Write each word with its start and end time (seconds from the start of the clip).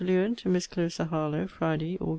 LEWEN, 0.03 0.35
TO 0.35 0.49
MISS 0.49 0.65
CL. 0.65 0.89
HARLOWE 1.09 1.45
FRIDAY, 1.45 1.99
AUG. 2.01 2.09